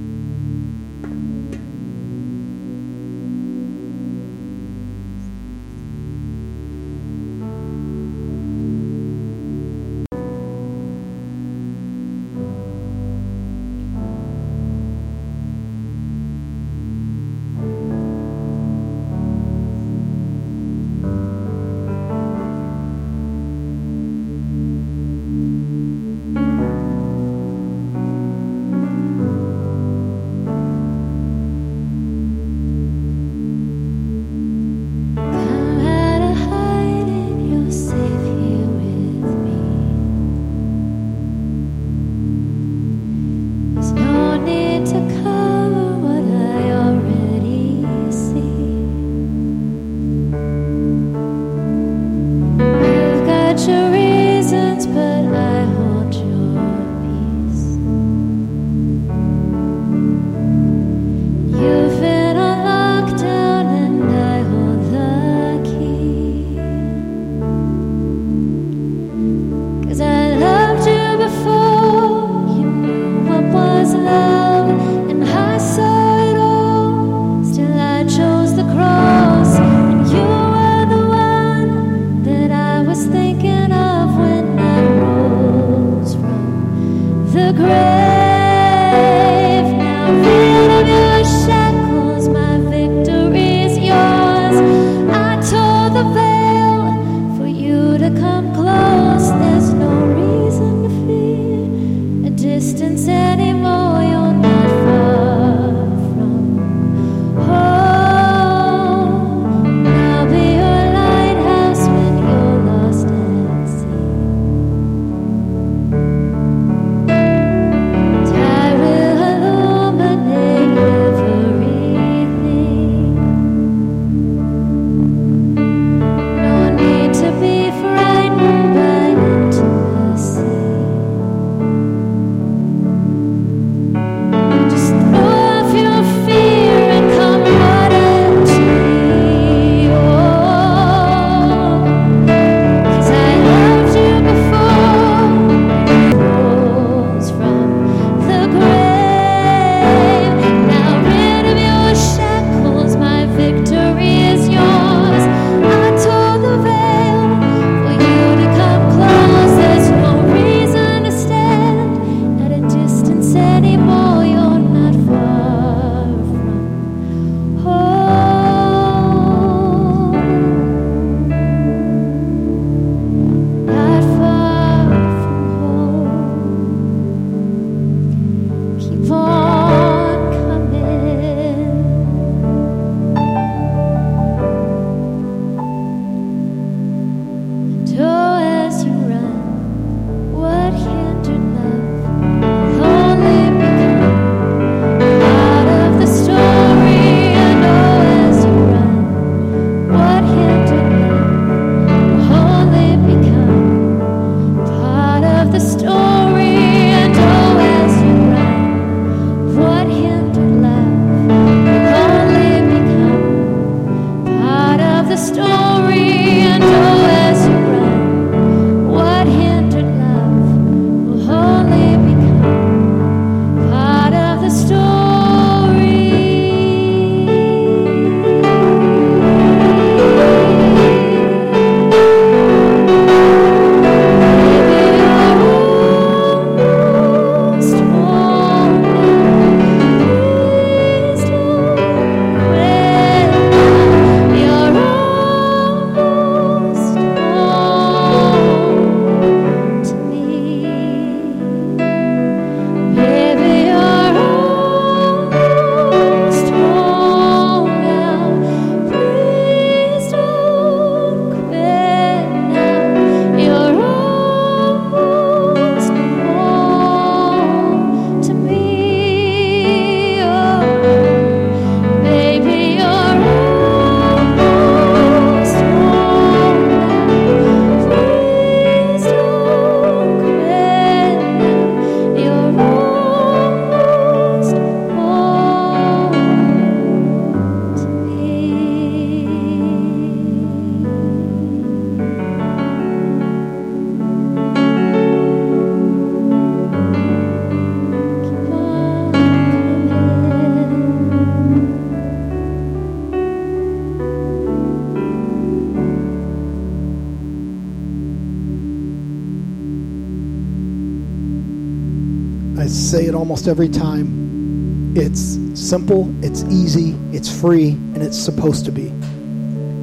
[313.48, 314.96] Every time.
[314.96, 318.92] It's simple, it's easy, it's free, and it's supposed to be.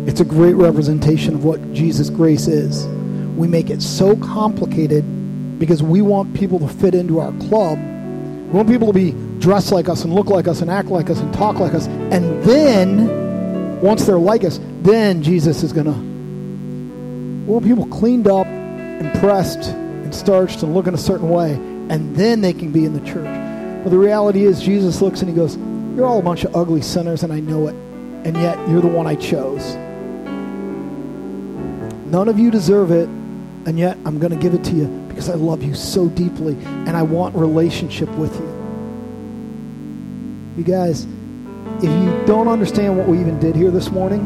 [0.08, 2.86] It's a great representation of what Jesus' grace is.
[3.36, 7.78] We make it so complicated because we want people to fit into our club.
[7.78, 11.10] We want people to be dressed like us and look like us and act like
[11.10, 11.86] us and talk like us.
[11.86, 16.10] And then, once they're like us, then Jesus is going to.
[17.46, 21.52] We want people cleaned up and pressed and starched and looking a certain way.
[21.54, 23.49] And then they can be in the church.
[23.82, 25.56] But the reality is, Jesus looks and he goes,
[25.96, 27.74] You're all a bunch of ugly sinners, and I know it.
[28.26, 29.74] And yet, you're the one I chose.
[32.10, 33.08] None of you deserve it,
[33.66, 36.54] and yet I'm going to give it to you because I love you so deeply
[36.62, 38.60] and I want relationship with you.
[40.56, 41.06] You guys,
[41.78, 44.20] if you don't understand what we even did here this morning,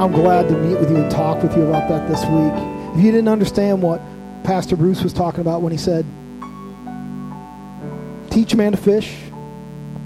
[0.00, 2.96] I'm glad to meet with you and talk with you about that this week.
[2.96, 4.00] If you didn't understand what
[4.44, 6.04] Pastor Bruce was talking about when he said,
[8.32, 9.14] teach a man to fish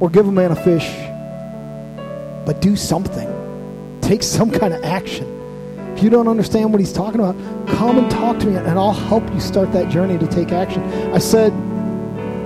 [0.00, 0.86] or give a man a fish,
[2.44, 3.32] but do something.
[4.02, 5.32] Take some kind of action.
[5.96, 7.36] If you don't understand what he's talking about,
[7.68, 10.82] come and talk to me and I'll help you start that journey to take action.
[11.14, 11.52] I said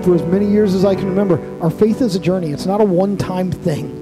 [0.04, 2.52] for as many years as I can remember, our faith is a journey.
[2.52, 3.96] It's not a one time thing.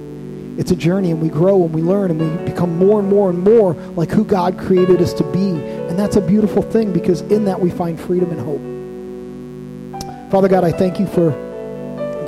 [0.57, 3.29] It's a journey, and we grow and we learn and we become more and more
[3.29, 5.51] and more like who God created us to be.
[5.51, 10.31] And that's a beautiful thing because in that we find freedom and hope.
[10.31, 11.48] Father God, I thank you for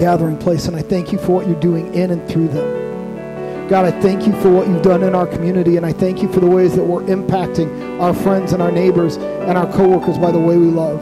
[0.01, 3.69] gathering place, and I thank you for what you're doing in and through them.
[3.69, 6.33] God, I thank you for what you've done in our community, and I thank you
[6.33, 10.31] for the ways that we're impacting our friends and our neighbors and our coworkers by
[10.31, 10.99] the way we love.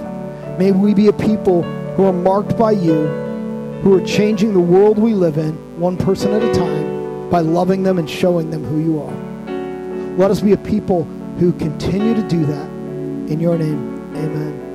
[0.60, 1.64] May we be a people
[1.96, 3.08] who are marked by you,
[3.84, 7.84] who are changing the world we live in, one person at a time, by loving
[7.84, 10.18] them and showing them who you are.
[10.18, 11.06] Let us be a people
[11.40, 12.66] who continue to do that.
[13.32, 14.69] In your name, amen.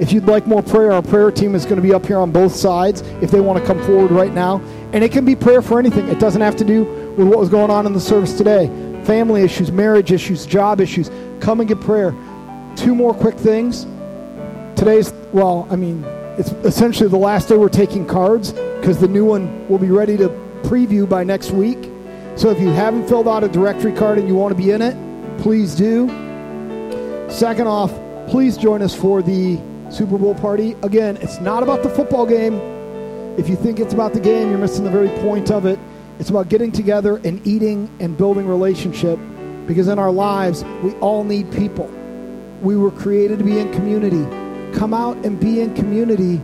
[0.00, 2.32] If you'd like more prayer, our prayer team is going to be up here on
[2.32, 4.62] both sides if they want to come forward right now.
[4.94, 6.08] And it can be prayer for anything.
[6.08, 6.84] It doesn't have to do
[7.18, 8.68] with what was going on in the service today
[9.04, 11.10] family issues, marriage issues, job issues.
[11.40, 12.14] Come and get prayer.
[12.76, 13.84] Two more quick things.
[14.74, 16.04] Today's, well, I mean,
[16.38, 20.16] it's essentially the last day we're taking cards because the new one will be ready
[20.16, 20.28] to
[20.62, 21.90] preview by next week.
[22.36, 24.80] So if you haven't filled out a directory card and you want to be in
[24.80, 24.96] it,
[25.42, 26.08] please do.
[27.28, 27.92] Second off,
[28.30, 29.58] please join us for the
[29.90, 30.76] Super Bowl party.
[30.82, 32.54] Again, it's not about the football game.
[33.38, 35.78] If you think it's about the game, you're missing the very point of it.
[36.18, 39.18] It's about getting together and eating and building relationship
[39.66, 41.86] because in our lives, we all need people.
[42.60, 44.24] We were created to be in community.
[44.76, 46.40] Come out and be in community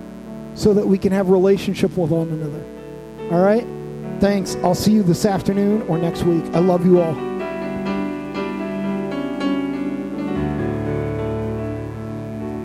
[0.55, 2.65] so that we can have relationship with one another.
[3.35, 3.67] All right?
[4.21, 4.57] Thanks.
[4.57, 6.45] I'll see you this afternoon or next week.
[6.55, 7.36] I love you all.